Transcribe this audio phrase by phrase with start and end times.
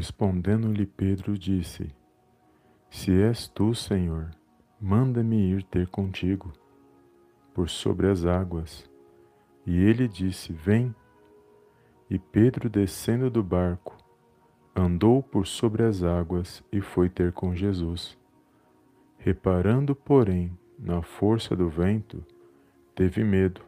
[0.00, 1.94] Respondendo-lhe Pedro, disse:
[2.88, 4.30] Se és tu, Senhor,
[4.80, 6.50] manda-me ir ter contigo
[7.52, 8.90] por sobre as águas.
[9.66, 10.94] E ele disse: Vem.
[12.08, 13.94] E Pedro, descendo do barco,
[14.74, 18.18] andou por sobre as águas e foi ter com Jesus.
[19.18, 22.24] Reparando, porém, na força do vento,
[22.94, 23.60] teve medo.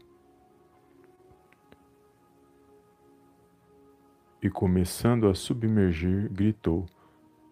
[4.43, 6.85] E começando a submergir, gritou: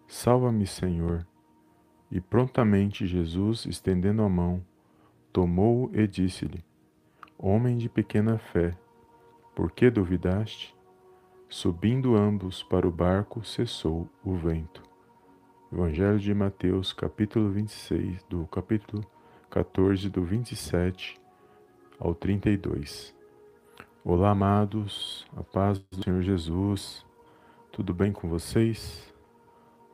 [0.07, 1.25] Salva-me, Senhor!
[2.11, 4.61] E prontamente Jesus, estendendo a mão,
[5.31, 6.61] tomou-o e disse-lhe:
[7.37, 8.77] Homem de pequena fé,
[9.55, 10.75] por que duvidaste?
[11.47, 14.83] Subindo ambos para o barco, cessou o vento.
[15.71, 19.05] Evangelho de Mateus, capítulo 26, do capítulo
[19.49, 21.17] 14, do 27
[21.97, 23.20] ao 32.
[24.03, 27.05] Olá, amados, a paz do Senhor Jesus,
[27.71, 29.13] tudo bem com vocês?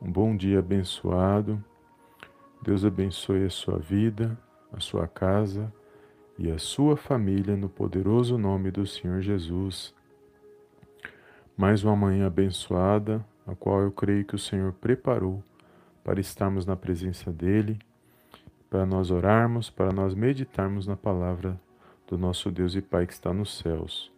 [0.00, 1.62] Um bom dia abençoado.
[2.62, 4.34] Deus abençoe a sua vida,
[4.72, 5.70] a sua casa
[6.38, 9.94] e a sua família no poderoso nome do Senhor Jesus.
[11.54, 15.44] Mais uma manhã abençoada, a qual eu creio que o Senhor preparou
[16.02, 17.78] para estarmos na presença dEle,
[18.70, 21.60] para nós orarmos, para nós meditarmos na palavra
[22.08, 24.10] do nosso Deus e Pai que está nos céus.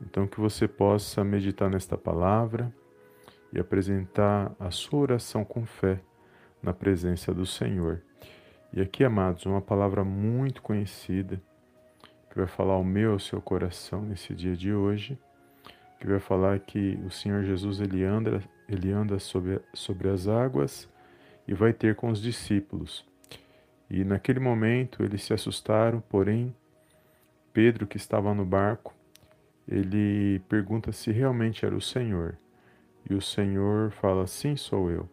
[0.00, 2.72] Então, que você possa meditar nesta palavra
[3.52, 6.00] e apresentar a sua oração com fé
[6.62, 8.02] na presença do Senhor.
[8.72, 11.40] E aqui, amados, uma palavra muito conhecida
[12.30, 15.18] que vai falar ao meu, ao seu coração nesse dia de hoje,
[16.00, 20.88] que vai falar que o Senhor Jesus ele anda, ele anda sobre, sobre as águas
[21.46, 23.04] e vai ter com os discípulos.
[23.90, 26.54] E naquele momento eles se assustaram, porém
[27.58, 28.94] Pedro, que estava no barco,
[29.66, 32.38] ele pergunta se realmente era o Senhor.
[33.10, 35.08] E o Senhor fala: Sim, sou eu.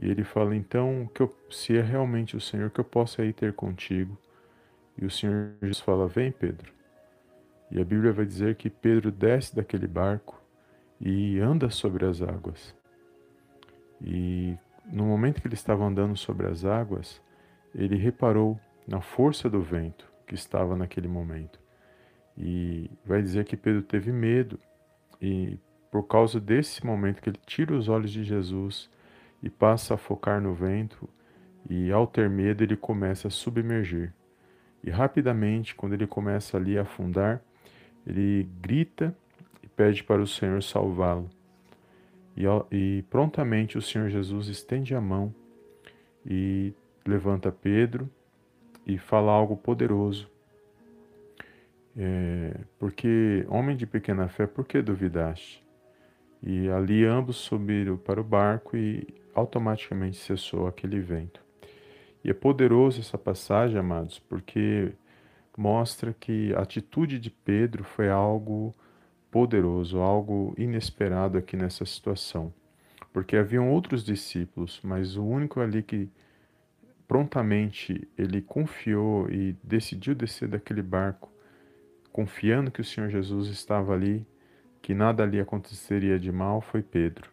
[0.00, 3.34] E ele fala então que eu, se é realmente o Senhor que eu possa ir
[3.34, 4.16] ter contigo.
[4.96, 6.72] E o Senhor Jesus fala: Vem, Pedro.
[7.70, 10.42] E a Bíblia vai dizer que Pedro desce daquele barco
[10.98, 12.74] e anda sobre as águas.
[14.00, 14.56] E
[14.90, 17.20] no momento que ele estava andando sobre as águas,
[17.74, 21.58] ele reparou na força do vento que estava naquele momento.
[22.38, 24.60] E vai dizer que Pedro teve medo
[25.20, 25.58] e
[25.90, 28.88] por causa desse momento que ele tira os olhos de Jesus
[29.42, 31.08] e passa a focar no vento,
[31.68, 34.14] e ao ter medo ele começa a submergir.
[34.84, 37.42] E rapidamente, quando ele começa ali a afundar,
[38.06, 39.12] ele grita
[39.64, 41.28] e pede para o Senhor salvá-lo.
[42.36, 45.34] E, e, prontamente o Senhor Jesus estende a mão
[46.24, 46.72] e
[47.04, 48.08] levanta Pedro
[48.86, 50.28] e fala algo poderoso.
[51.96, 55.64] É, porque, homem de pequena fé, por que duvidaste?
[56.42, 61.40] E ali ambos subiram para o barco e automaticamente cessou aquele vento.
[62.24, 64.92] E é poderoso essa passagem, amados, porque
[65.56, 68.74] mostra que a atitude de Pedro foi algo
[69.30, 72.52] poderoso, algo inesperado aqui nessa situação.
[73.12, 76.08] Porque haviam outros discípulos, mas o único ali que
[77.10, 81.28] prontamente ele confiou e decidiu descer daquele barco,
[82.12, 84.24] confiando que o Senhor Jesus estava ali,
[84.80, 87.28] que nada ali aconteceria de mal, foi Pedro.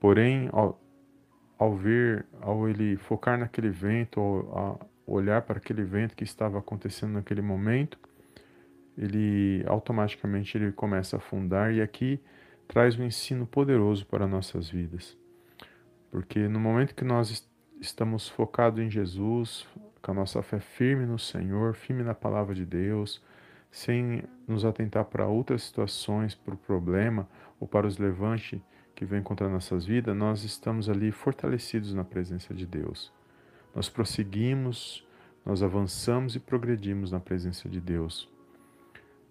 [0.00, 0.80] Porém, ao,
[1.58, 7.12] ao ver, ao ele focar naquele vento, ao olhar para aquele vento que estava acontecendo
[7.12, 7.98] naquele momento,
[8.96, 12.18] ele automaticamente ele começa a afundar e aqui
[12.66, 15.14] traz um ensino poderoso para nossas vidas.
[16.10, 17.46] Porque no momento que nós
[17.84, 19.66] estamos focados em Jesus,
[20.00, 23.22] com a nossa fé firme no Senhor, firme na palavra de Deus,
[23.70, 27.28] sem nos atentar para outras situações, para o problema
[27.60, 28.60] ou para os levantes
[28.94, 33.12] que vem contra nossas vidas, nós estamos ali fortalecidos na presença de Deus.
[33.74, 35.06] Nós prosseguimos,
[35.44, 38.28] nós avançamos e progredimos na presença de Deus.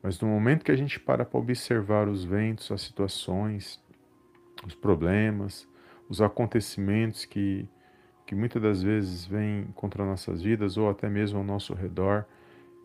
[0.02, 3.82] Mas no momento que a gente para para observar os ventos, as situações,
[4.66, 5.66] os problemas,
[6.10, 7.68] os acontecimentos que,
[8.26, 12.26] que muitas das vezes vêm contra nossas vidas ou até mesmo ao nosso redor,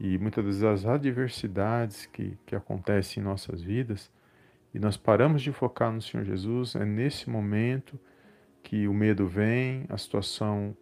[0.01, 4.11] e muitas vezes as adversidades que, que acontecem em nossas vidas,
[4.75, 7.99] e nós paramos de focar no Senhor Jesus, é nesse momento
[8.63, 10.77] que o medo vem, a situação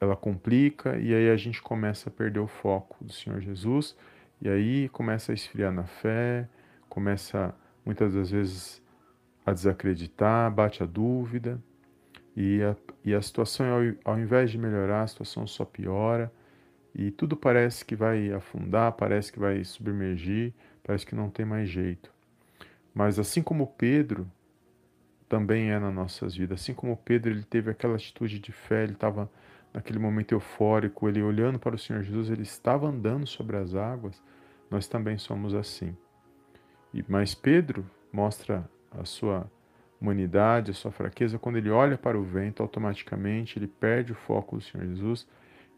[0.00, 3.96] ela complica e aí a gente começa a perder o foco do Senhor Jesus
[4.40, 6.48] e aí começa a esfriar na fé,
[6.88, 7.54] começa
[7.84, 8.82] muitas das vezes
[9.44, 11.60] a desacreditar, bate a dúvida
[12.36, 16.30] e a, e a situação, ao, ao invés de melhorar, a situação só piora
[16.94, 20.52] e tudo parece que vai afundar, parece que vai submergir,
[20.82, 22.12] parece que não tem mais jeito.
[22.94, 24.30] Mas assim como Pedro
[25.28, 26.60] também é nas nossas vidas.
[26.60, 29.30] Assim como Pedro, ele teve aquela atitude de fé, ele estava
[29.72, 34.22] naquele momento eufórico, ele olhando para o Senhor Jesus, ele estava andando sobre as águas.
[34.70, 35.96] Nós também somos assim.
[36.94, 39.50] E mas Pedro mostra a sua
[40.00, 44.56] humanidade, a sua fraqueza quando ele olha para o vento, automaticamente ele perde o foco
[44.56, 45.26] do Senhor Jesus,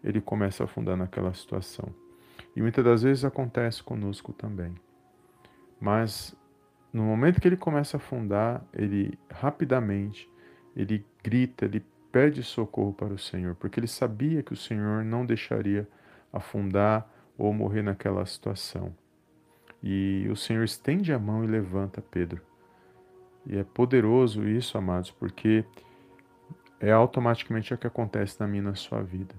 [0.02, 1.92] ele começa a afundar naquela situação.
[2.54, 4.74] E muitas das vezes acontece conosco também.
[5.80, 6.36] Mas
[6.92, 10.28] no momento que ele começa a afundar, ele rapidamente,
[10.74, 15.24] ele grita, ele pede socorro para o Senhor, porque ele sabia que o Senhor não
[15.26, 15.86] deixaria
[16.32, 18.94] afundar ou morrer naquela situação.
[19.82, 22.42] E o Senhor estende a mão e levanta Pedro.
[23.48, 25.64] E é poderoso isso, amados, porque
[26.78, 29.34] é automaticamente o que acontece na minha e na sua vida.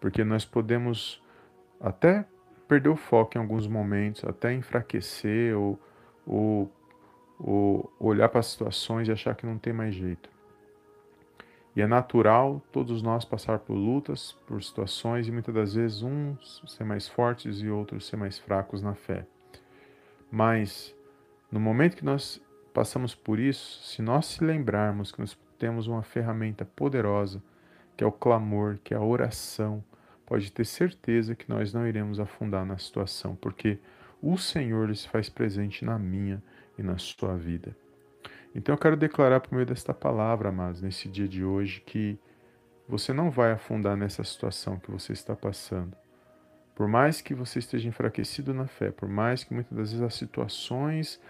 [0.00, 1.20] Porque nós podemos
[1.80, 2.24] até
[2.68, 5.78] perder o foco em alguns momentos, até enfraquecer ou,
[6.24, 6.72] ou,
[7.40, 10.30] ou olhar para as situações e achar que não tem mais jeito.
[11.74, 16.62] E é natural todos nós passar por lutas, por situações e muitas das vezes uns
[16.68, 19.26] ser mais fortes e outros ser mais fracos na fé.
[20.30, 20.94] Mas
[21.50, 22.40] no momento que nós
[22.72, 27.42] passamos por isso, se nós se lembrarmos que nós temos uma ferramenta poderosa,
[27.96, 29.84] que é o clamor, que é a oração,
[30.26, 33.78] pode ter certeza que nós não iremos afundar na situação, porque
[34.20, 36.42] o Senhor se faz presente na minha
[36.78, 37.76] e na sua vida.
[38.54, 42.18] Então eu quero declarar por meio desta palavra, amados, nesse dia de hoje, que
[42.88, 45.96] você não vai afundar nessa situação que você está passando.
[46.74, 50.14] Por mais que você esteja enfraquecido na fé, por mais que muitas das vezes as
[50.14, 51.20] situações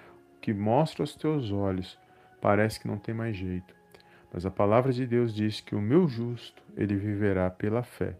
[0.42, 1.96] que mostram aos teus olhos
[2.40, 3.72] parece que não tem mais jeito.
[4.32, 8.16] Mas a palavra de Deus diz que o meu justo, ele viverá pela fé.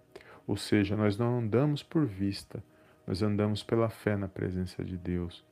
[0.47, 2.63] Ou seja, nós não andamos por vista,
[3.07, 5.45] nós andamos pela fé na presença de Deus.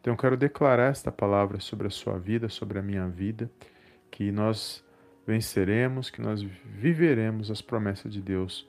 [0.00, 3.50] Então eu quero declarar esta palavra sobre a sua vida, sobre a minha vida,
[4.10, 4.82] que nós
[5.26, 8.66] venceremos, que nós viveremos as promessas de Deus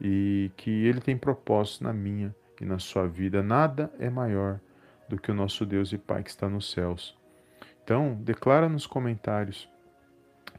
[0.00, 3.42] e que Ele tem propósito na minha e na sua vida.
[3.42, 4.60] Nada é maior
[5.08, 7.16] do que o nosso Deus e Pai que está nos céus.
[7.82, 9.68] Então, declara nos comentários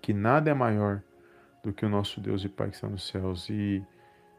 [0.02, 1.02] que nada é maior
[1.64, 3.84] do que o nosso Deus e Pai que está nos céus e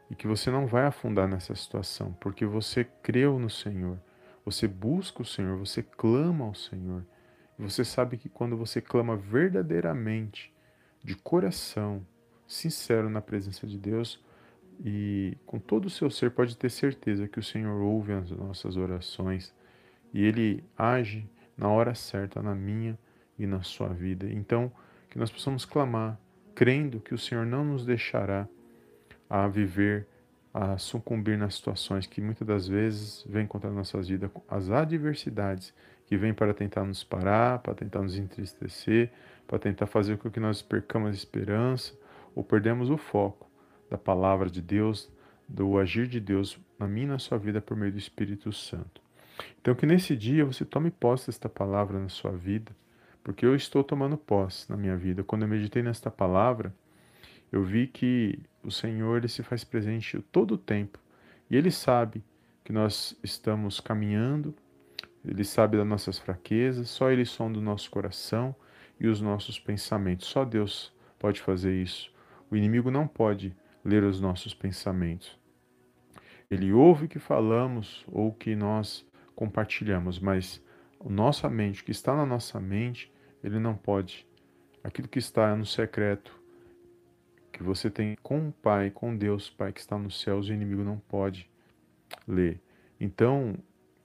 [0.09, 3.99] e que você não vai afundar nessa situação, porque você creu no Senhor,
[4.43, 7.05] você busca o Senhor, você clama ao Senhor.
[7.57, 10.51] Você sabe que quando você clama verdadeiramente,
[11.03, 12.05] de coração,
[12.47, 14.23] sincero na presença de Deus,
[14.83, 18.77] e com todo o seu ser, pode ter certeza que o Senhor ouve as nossas
[18.77, 19.53] orações
[20.13, 22.97] e Ele age na hora certa na minha
[23.37, 24.27] e na sua vida.
[24.29, 24.71] Então,
[25.09, 26.19] que nós possamos clamar,
[26.55, 28.47] crendo que o Senhor não nos deixará
[29.29, 30.07] a viver,
[30.53, 35.73] a sucumbir nas situações que muitas das vezes vêm contra nossas vidas, as adversidades
[36.05, 39.11] que vêm para tentar nos parar, para tentar nos entristecer,
[39.47, 41.93] para tentar fazer com que nós percamos a esperança
[42.35, 43.49] ou perdemos o foco
[43.89, 45.09] da palavra de Deus,
[45.47, 49.01] do agir de Deus na minha e na sua vida por meio do Espírito Santo.
[49.61, 52.71] Então que nesse dia você tome posse desta palavra na sua vida,
[53.23, 55.23] porque eu estou tomando posse na minha vida.
[55.23, 56.73] Quando eu meditei nesta palavra,
[57.51, 60.99] eu vi que o Senhor ele se faz presente todo o tempo
[61.49, 62.23] e Ele sabe
[62.63, 64.53] que nós estamos caminhando,
[65.25, 68.55] Ele sabe das nossas fraquezas, só Ele sonda o nosso coração
[68.99, 70.27] e os nossos pensamentos.
[70.27, 72.13] Só Deus pode fazer isso.
[72.51, 75.37] O inimigo não pode ler os nossos pensamentos.
[76.51, 79.05] Ele ouve o que falamos ou que nós
[79.39, 80.61] compartilhamos, mas
[81.05, 83.09] nossa mente, o que está na nossa mente,
[83.41, 84.27] ele não pode.
[84.83, 86.37] Aquilo que está no secreto,
[87.49, 90.83] que você tem com o Pai, com Deus, Pai que está nos céus, o inimigo
[90.83, 91.49] não pode
[92.27, 92.59] ler.
[92.99, 93.55] Então,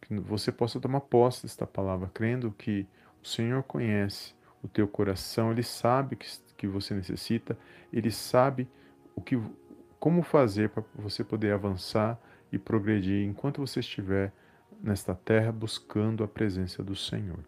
[0.01, 2.87] que você possa tomar posse desta palavra, crendo que
[3.21, 7.59] o Senhor conhece o teu coração, Ele sabe que, que você necessita,
[7.93, 8.69] Ele sabe
[9.17, 9.37] o que,
[9.99, 12.21] como fazer para você poder avançar
[12.53, 14.33] e progredir enquanto você estiver
[14.83, 17.41] nesta terra buscando a presença do Senhor.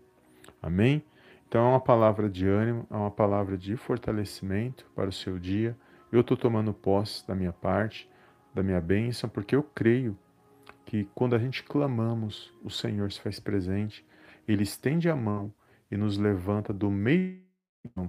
[0.62, 1.04] Amém?
[1.49, 5.76] Então é uma palavra de ânimo, é uma palavra de fortalecimento para o seu dia
[6.12, 8.09] eu estou tomando posse da minha parte,
[8.54, 10.16] da minha bênção, porque eu creio
[10.85, 14.06] que quando a gente clamamos, o Senhor se faz presente,
[14.47, 15.52] Ele estende a mão
[15.90, 17.42] e nos levanta do meio.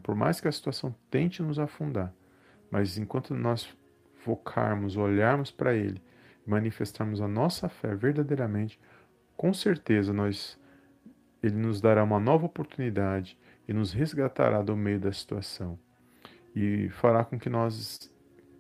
[0.04, 2.14] Por mais que a situação tente nos afundar,
[2.72, 3.68] mas enquanto nós
[4.16, 6.02] focarmos, olharmos para Ele,
[6.46, 8.80] manifestarmos a nossa fé verdadeiramente,
[9.38, 10.60] com certeza nós
[11.42, 15.80] Ele nos dará uma nova oportunidade e nos resgatará do meio da situação
[16.56, 18.12] e fará com que nós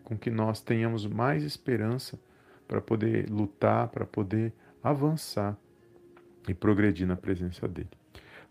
[0.03, 2.17] com que nós tenhamos mais esperança
[2.65, 5.57] para poder lutar, para poder avançar
[6.47, 7.89] e progredir na presença dele.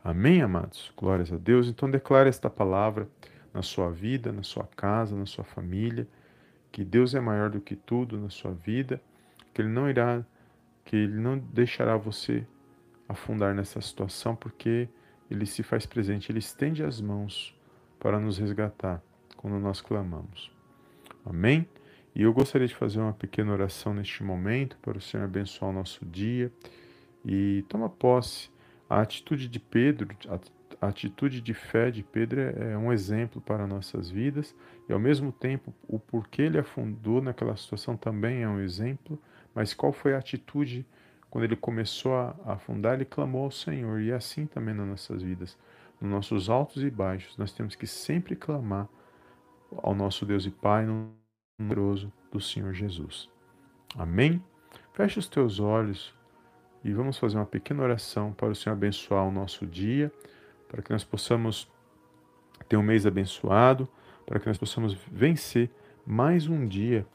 [0.05, 0.93] Amém, amados?
[0.95, 1.67] Glórias a Deus.
[1.67, 3.09] Então declare esta palavra
[3.55, 6.07] na sua vida, na sua casa, na sua família,
[6.71, 9.01] que Deus é maior do que tudo na sua vida,
[9.55, 10.23] que ele não irá
[10.87, 12.47] que ele não deixará você
[13.09, 14.89] afundar nessa situação, porque
[15.31, 17.55] ele se faz presente, ele estende as mãos
[17.99, 19.03] para nos resgatar
[19.37, 20.51] quando nós clamamos.
[21.25, 21.69] Amém?
[22.15, 25.75] E eu gostaria de fazer uma pequena oração neste momento para o Senhor abençoar o
[25.75, 26.51] nosso dia
[27.25, 28.49] e toma posse.
[28.89, 30.09] A atitude de Pedro,
[30.81, 34.55] a atitude de fé de Pedro é, é um exemplo para nossas vidas
[34.89, 39.21] e ao mesmo tempo o porquê ele afundou naquela situação também é um exemplo,
[39.57, 40.87] mas qual foi a atitude
[41.31, 45.23] quando ele começou a afundar, ele clamou ao Senhor e é assim também nas nossas
[45.23, 45.59] vidas,
[45.99, 48.87] nos nossos altos e baixos, nós temos que sempre clamar
[49.79, 51.11] ao nosso Deus e Pai no
[51.59, 53.31] numeroso do Senhor Jesus.
[53.97, 54.45] Amém?
[54.93, 56.15] Feche os teus olhos
[56.85, 60.13] e vamos fazer uma pequena oração para o Senhor abençoar o nosso dia,
[60.69, 61.71] para que nós possamos
[62.69, 63.89] ter um mês abençoado,
[64.27, 65.71] para que nós possamos vencer
[66.07, 67.07] mais um dia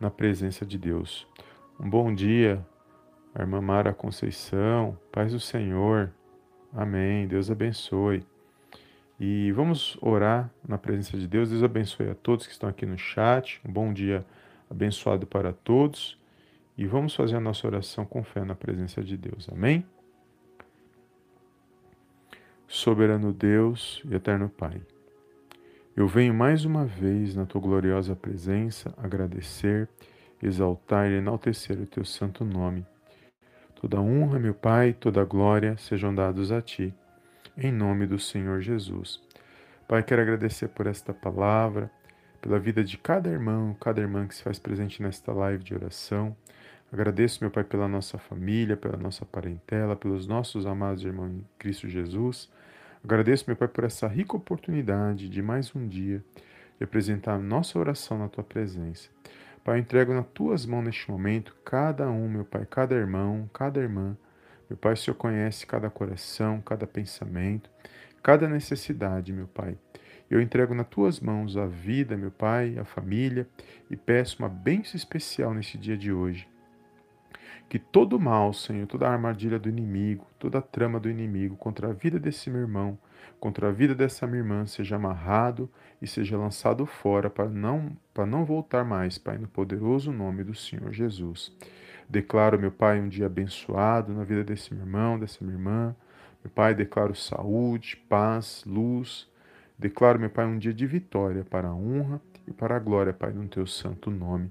[0.00, 1.26] na presença de Deus.
[1.82, 2.64] Um bom dia,
[3.36, 6.12] irmã Mara Conceição, paz do Senhor.
[6.72, 7.26] Amém.
[7.26, 8.24] Deus abençoe.
[9.18, 11.50] E vamos orar na presença de Deus.
[11.50, 13.60] Deus abençoe a todos que estão aqui no chat.
[13.68, 14.24] Um bom dia
[14.70, 16.16] abençoado para todos.
[16.78, 19.48] E vamos fazer a nossa oração com fé na presença de Deus.
[19.50, 19.84] Amém?
[22.68, 24.80] Soberano Deus e eterno Pai,
[25.96, 29.88] eu venho mais uma vez na tua gloriosa presença agradecer,
[30.42, 32.84] exaltar e enaltecer o teu santo nome.
[33.80, 36.94] Toda honra, meu Pai, toda glória sejam dados a ti
[37.56, 39.20] em nome do Senhor Jesus.
[39.86, 41.90] Pai, quero agradecer por esta palavra,
[42.40, 46.34] pela vida de cada irmão, cada irmã que se faz presente nesta live de oração.
[46.92, 51.88] Agradeço, meu Pai, pela nossa família, pela nossa parentela, pelos nossos amados irmãos em Cristo
[51.88, 52.50] Jesus.
[53.04, 56.24] Agradeço, meu Pai, por essa rica oportunidade de mais um dia
[56.78, 59.10] de apresentar nossa oração na tua presença.
[59.64, 63.80] Pai, eu entrego nas tuas mãos neste momento cada um, meu Pai, cada irmão, cada
[63.80, 64.16] irmã
[64.72, 67.68] meu Pai, o Senhor conhece cada coração, cada pensamento,
[68.22, 69.76] cada necessidade, meu Pai.
[70.30, 73.46] Eu entrego nas tuas mãos a vida, meu Pai, a família
[73.90, 76.48] e peço uma bênção especial nesse dia de hoje.
[77.68, 81.90] Que todo mal, Senhor, toda a armadilha do inimigo, toda a trama do inimigo contra
[81.90, 82.98] a vida desse meu irmão,
[83.40, 85.68] contra a vida dessa minha irmã seja amarrado
[86.00, 90.54] e seja lançado fora para não para não voltar mais, Pai, no poderoso nome do
[90.54, 91.52] Senhor Jesus.
[92.08, 95.96] Declaro, meu Pai, um dia abençoado na vida desse meu irmão, dessa minha irmã.
[96.44, 99.28] Meu Pai, declaro saúde, paz, luz.
[99.78, 103.32] Declaro, meu Pai, um dia de vitória para a honra e para a glória, Pai,
[103.32, 104.50] no teu santo nome.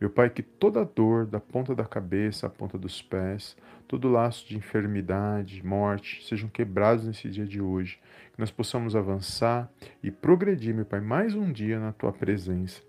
[0.00, 4.46] Meu Pai, que toda dor, da ponta da cabeça à ponta dos pés, todo laço
[4.48, 7.98] de enfermidade, morte, sejam quebrados nesse dia de hoje.
[8.32, 9.70] Que nós possamos avançar
[10.02, 12.82] e progredir, meu Pai, mais um dia na tua presença.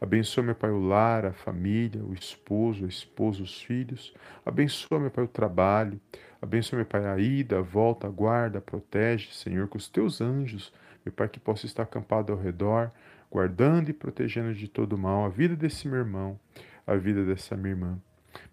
[0.00, 4.14] Abençoa, meu Pai, o lar, a família, o esposo, a esposa, os filhos.
[4.44, 6.00] Abençoa, meu Pai, o trabalho.
[6.40, 10.72] Abençoa, meu Pai, a ida, a volta, a guarda, protege, Senhor, com os teus anjos,
[11.04, 12.90] meu Pai, que possa estar acampado ao redor,
[13.30, 16.38] guardando e protegendo de todo mal a vida desse meu irmão,
[16.86, 17.98] a vida dessa minha irmã.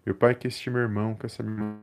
[0.06, 1.80] Meu Pai, que este meu irmão, que essa minha irmã,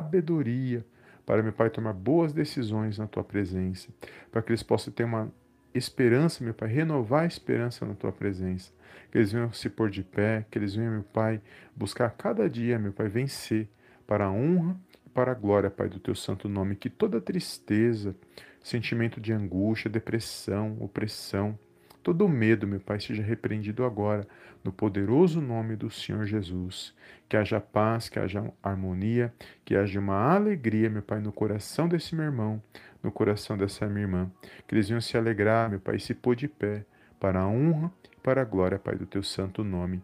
[0.00, 0.84] sabedoria,
[1.24, 3.88] para, meu Pai, tomar boas decisões na tua presença,
[4.30, 5.32] para que eles possam ter uma
[5.74, 8.72] esperança, meu Pai, renovar a esperança na tua presença.
[9.10, 11.40] Que eles venham se pôr de pé, que eles venham, meu Pai,
[11.74, 13.68] buscar cada dia, meu Pai, vencer
[14.06, 16.76] para a honra e para a glória, Pai, do teu santo nome.
[16.76, 18.14] Que toda tristeza,
[18.62, 21.58] sentimento de angústia, depressão, opressão,
[22.04, 24.28] todo medo, meu Pai, seja repreendido agora,
[24.62, 26.94] no poderoso nome do Senhor Jesus.
[27.26, 29.32] Que haja paz, que haja harmonia,
[29.64, 32.62] que haja uma alegria, meu Pai, no coração desse meu irmão,
[33.02, 34.30] no coração dessa minha irmã.
[34.68, 36.84] Que eles venham se alegrar, meu Pai, e se pôr de pé
[37.18, 40.02] para a honra e para a glória, Pai, do teu santo nome.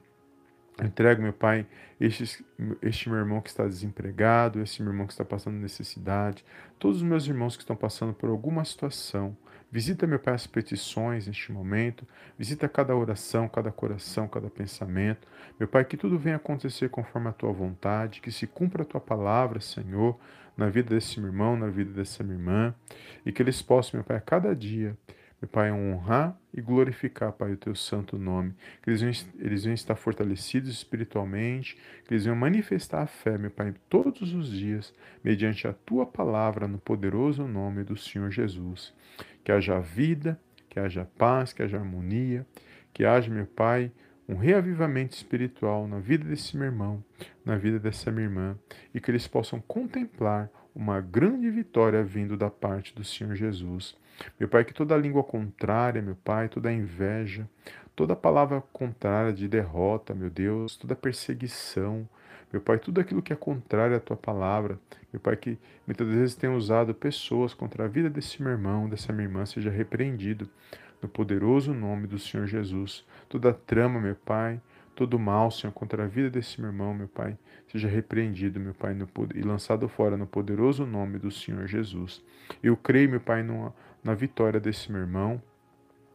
[0.83, 1.66] Entrego, meu Pai,
[2.00, 2.42] este,
[2.80, 6.42] este meu irmão que está desempregado, este meu irmão que está passando necessidade,
[6.78, 9.37] todos os meus irmãos que estão passando por alguma situação.
[9.72, 12.04] Visita, meu Pai, as petições neste momento,
[12.36, 15.28] visita cada oração, cada coração, cada pensamento.
[15.60, 19.00] Meu Pai, que tudo venha acontecer conforme a tua vontade, que se cumpra a tua
[19.00, 20.18] palavra, Senhor,
[20.56, 22.74] na vida desse meu irmão, na vida dessa minha irmã,
[23.24, 24.96] e que eles possam, meu Pai, a cada dia,
[25.40, 28.54] meu Pai, honrar e glorificar, Pai, o teu santo nome.
[28.82, 33.50] Que eles venham, eles venham estar fortalecidos espiritualmente, que eles venham manifestar a fé, meu
[33.50, 34.92] Pai, todos os dias,
[35.25, 38.92] mediante a tua palavra, no poderoso nome do Senhor Jesus.
[39.42, 42.47] Que haja vida, que haja paz, que haja harmonia,
[42.92, 43.90] que haja, meu Pai,
[44.28, 47.02] um reavivamento espiritual na vida desse meu irmão,
[47.44, 48.59] na vida dessa minha irmã,
[48.94, 53.99] e que eles possam contemplar uma grande vitória vindo da parte do Senhor Jesus.
[54.38, 57.48] Meu Pai, que toda língua contrária, meu Pai, toda inveja,
[57.94, 62.08] toda palavra contrária de derrota, meu Deus, toda perseguição,
[62.52, 64.78] meu Pai, tudo aquilo que é contrário à tua palavra,
[65.12, 69.12] meu Pai, que muitas vezes tem usado pessoas contra a vida desse meu irmão, dessa
[69.12, 70.48] minha irmã, seja repreendido
[71.00, 73.04] no poderoso nome do Senhor Jesus.
[73.28, 74.60] Toda trama, meu Pai,
[74.94, 78.94] todo mal, Senhor, contra a vida desse meu irmão, meu Pai, seja repreendido, meu Pai,
[78.94, 82.22] no, e lançado fora no poderoso nome do Senhor Jesus.
[82.62, 85.42] Eu creio, meu Pai, numa, na vitória desse meu irmão,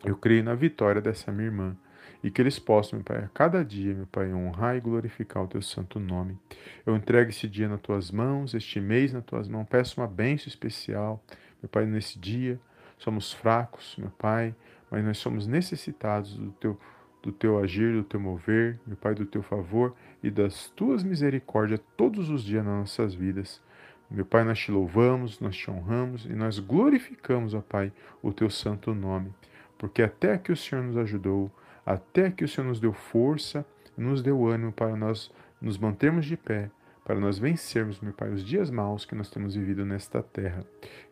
[0.04, 1.77] eu creio na vitória dessa minha irmã
[2.24, 5.48] e que eles possam, meu Pai, a cada dia, meu Pai, honrar e glorificar o
[5.48, 6.38] Teu santo nome.
[6.86, 10.48] Eu entrego esse dia nas Tuas mãos, este mês nas Tuas mãos, peço uma bênção
[10.48, 11.24] especial,
[11.62, 12.60] meu Pai, nesse dia.
[12.98, 14.56] Somos fracos, meu Pai,
[14.89, 16.80] mas nós somos necessitados do Teu
[17.25, 21.82] do teu agir, do teu mover, meu Pai, do teu favor e das tuas misericórdias
[21.98, 23.60] todos os dias nas nossas vidas.
[24.09, 28.50] Meu Pai, nós te louvamos, nós te honramos e nós glorificamos, ó Pai, o teu
[28.50, 29.33] santo nome,
[29.77, 31.51] porque até que o Senhor nos ajudou,
[31.83, 33.65] até que o Senhor nos deu força,
[33.97, 36.69] nos deu ânimo para nós nos mantermos de pé,
[37.03, 40.65] para nós vencermos, meu Pai, os dias maus que nós temos vivido nesta terra.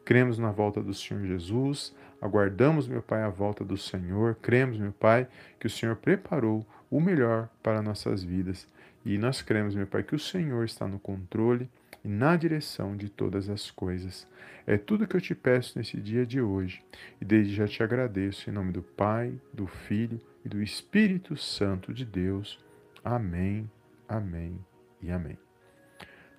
[0.05, 4.91] Cremos na volta do Senhor Jesus, aguardamos, meu Pai, a volta do Senhor, cremos, meu
[4.91, 5.27] Pai,
[5.59, 8.67] que o Senhor preparou o melhor para nossas vidas.
[9.05, 11.69] E nós cremos, meu Pai, que o Senhor está no controle
[12.03, 14.27] e na direção de todas as coisas.
[14.67, 16.83] É tudo que eu te peço nesse dia de hoje.
[17.21, 21.93] E desde já te agradeço em nome do Pai, do Filho e do Espírito Santo
[21.93, 22.59] de Deus.
[23.03, 23.69] Amém,
[24.07, 24.59] amém
[25.01, 25.37] e amém.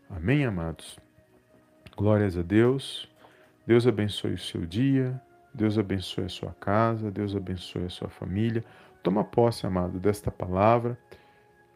[0.09, 0.99] Amém, amados.
[1.97, 3.11] Glórias a Deus.
[3.67, 5.21] Deus abençoe o seu dia.
[5.53, 7.11] Deus abençoe a sua casa.
[7.11, 8.65] Deus abençoe a sua família.
[9.03, 10.99] Toma posse, amado, desta palavra.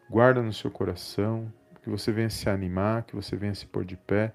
[0.09, 1.51] Guarda no seu coração.
[1.83, 4.33] Que você venha se animar, que você venha se pôr de pé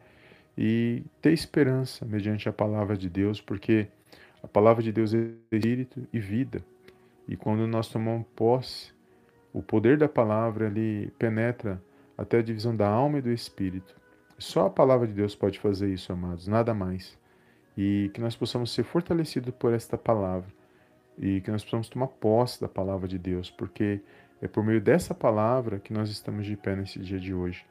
[0.57, 3.89] e ter esperança mediante a palavra de Deus, porque
[4.43, 6.65] a palavra de Deus é espírito e vida.
[7.27, 8.93] E quando nós tomamos posse,
[9.53, 11.83] o poder da palavra ali penetra
[12.17, 13.95] até a divisão da alma e do espírito.
[14.39, 17.19] Só a palavra de Deus pode fazer isso, amados, nada mais.
[17.77, 20.53] E que nós possamos ser fortalecidos por esta palavra
[21.19, 24.01] e que nós possamos tomar posse da palavra de Deus, porque
[24.41, 27.65] é por meio dessa palavra que nós estamos de pé nesse dia de hoje.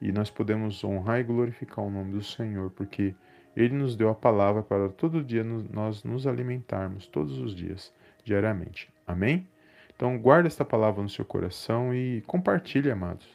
[0.00, 3.14] E nós podemos honrar e glorificar o nome do Senhor, porque
[3.56, 7.92] Ele nos deu a palavra para todo dia nós nos alimentarmos, todos os dias
[8.24, 8.88] diariamente.
[9.06, 9.48] Amém?
[9.96, 13.26] Então, guarde esta palavra no seu coração e compartilhe, amados.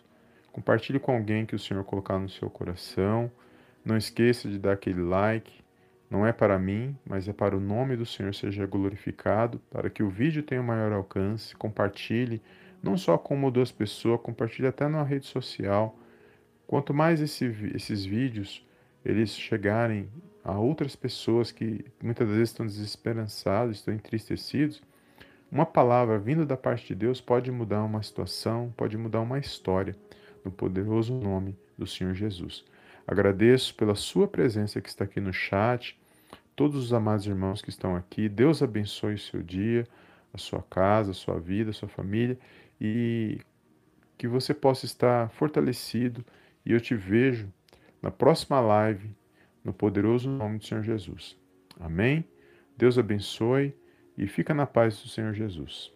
[0.54, 3.30] Compartilhe com alguém que o Senhor colocar no seu coração.
[3.84, 5.52] Não esqueça de dar aquele like.
[6.10, 10.04] Não é para mim, mas é para o nome do Senhor seja glorificado, para que
[10.04, 11.56] o vídeo tenha um maior alcance.
[11.56, 12.39] Compartilhe,
[12.84, 15.98] não só com uma ou duas pessoas, compartilhe até numa rede social.
[16.67, 18.67] Quanto mais esse, esses vídeos
[19.06, 20.10] eles chegarem
[20.43, 24.82] a outras pessoas que muitas vezes estão desesperançados, estão entristecidos,
[25.50, 29.96] uma palavra vinda da parte de Deus pode mudar uma situação, pode mudar uma história,
[30.43, 32.65] no poderoso nome do Senhor Jesus.
[33.08, 35.98] Agradeço pela sua presença que está aqui no chat,
[36.56, 38.28] todos os amados irmãos que estão aqui.
[38.28, 39.88] Deus abençoe o seu dia,
[40.34, 42.38] a sua casa, a sua vida, a sua família
[42.80, 43.40] e
[44.18, 46.24] que você possa estar fortalecido.
[46.66, 47.52] E eu te vejo
[48.02, 49.16] na próxima live
[49.64, 51.38] no poderoso nome do Senhor Jesus.
[51.80, 52.26] Amém?
[52.78, 53.76] Deus abençoe
[54.18, 55.92] e fica na paz do Senhor Jesus.